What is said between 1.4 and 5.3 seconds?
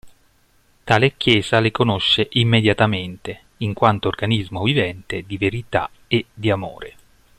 le conosce "immediatamente", in quanto organismo vivente